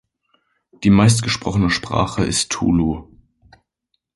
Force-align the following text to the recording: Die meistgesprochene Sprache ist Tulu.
Die 0.83 0.89
meistgesprochene 0.89 1.69
Sprache 1.69 2.23
ist 2.25 2.51
Tulu. 2.51 3.07